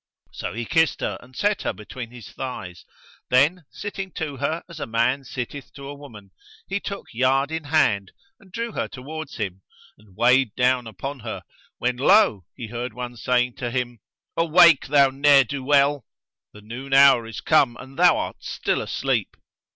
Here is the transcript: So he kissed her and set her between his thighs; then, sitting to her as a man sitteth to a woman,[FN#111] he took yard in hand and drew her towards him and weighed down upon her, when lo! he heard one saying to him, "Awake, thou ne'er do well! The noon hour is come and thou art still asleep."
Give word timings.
So 0.31 0.53
he 0.53 0.65
kissed 0.65 1.01
her 1.01 1.19
and 1.21 1.35
set 1.35 1.61
her 1.61 1.73
between 1.73 2.09
his 2.09 2.31
thighs; 2.31 2.85
then, 3.29 3.65
sitting 3.69 4.09
to 4.13 4.37
her 4.37 4.63
as 4.67 4.79
a 4.79 4.87
man 4.87 5.23
sitteth 5.25 5.71
to 5.73 5.87
a 5.87 5.93
woman,[FN#111] 5.93 6.29
he 6.69 6.79
took 6.79 7.05
yard 7.13 7.51
in 7.51 7.65
hand 7.65 8.11
and 8.39 8.51
drew 8.51 8.71
her 8.71 8.87
towards 8.87 9.35
him 9.35 9.61
and 9.99 10.17
weighed 10.17 10.55
down 10.55 10.87
upon 10.87 11.19
her, 11.19 11.43
when 11.77 11.97
lo! 11.97 12.45
he 12.55 12.65
heard 12.69 12.95
one 12.95 13.15
saying 13.15 13.57
to 13.57 13.69
him, 13.69 13.99
"Awake, 14.35 14.87
thou 14.87 15.11
ne'er 15.11 15.43
do 15.43 15.63
well! 15.63 16.03
The 16.51 16.61
noon 16.61 16.95
hour 16.95 17.27
is 17.27 17.39
come 17.39 17.77
and 17.79 17.95
thou 17.95 18.17
art 18.17 18.37
still 18.43 18.81
asleep." 18.81 19.37